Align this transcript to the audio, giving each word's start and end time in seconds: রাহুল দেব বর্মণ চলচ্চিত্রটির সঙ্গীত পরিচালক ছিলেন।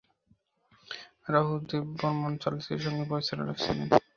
রাহুল 1.27 1.59
দেব 1.69 1.85
বর্মণ 1.99 2.31
চলচ্চিত্রটির 2.43 2.83
সঙ্গীত 2.85 3.07
পরিচালক 3.11 3.57
ছিলেন। 3.57 3.87